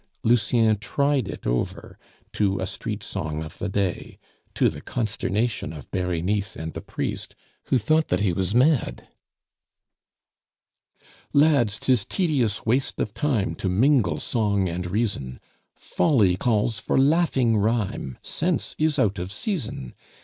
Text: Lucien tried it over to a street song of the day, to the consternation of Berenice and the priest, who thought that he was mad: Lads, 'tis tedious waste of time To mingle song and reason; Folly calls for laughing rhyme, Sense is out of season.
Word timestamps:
Lucien 0.23 0.75
tried 0.79 1.27
it 1.27 1.45
over 1.45 1.99
to 2.33 2.59
a 2.59 2.65
street 2.65 3.03
song 3.03 3.43
of 3.43 3.59
the 3.59 3.69
day, 3.69 4.17
to 4.55 4.67
the 4.67 4.81
consternation 4.81 5.71
of 5.71 5.91
Berenice 5.91 6.55
and 6.55 6.73
the 6.73 6.81
priest, 6.81 7.35
who 7.65 7.77
thought 7.77 8.07
that 8.07 8.21
he 8.21 8.33
was 8.33 8.55
mad: 8.55 9.09
Lads, 11.33 11.79
'tis 11.79 12.03
tedious 12.05 12.65
waste 12.65 12.99
of 12.99 13.13
time 13.13 13.53
To 13.53 13.69
mingle 13.69 14.19
song 14.19 14.67
and 14.67 14.87
reason; 14.89 15.39
Folly 15.75 16.35
calls 16.35 16.79
for 16.79 16.97
laughing 16.97 17.57
rhyme, 17.57 18.17
Sense 18.23 18.73
is 18.79 18.97
out 18.97 19.19
of 19.19 19.31
season. 19.31 19.93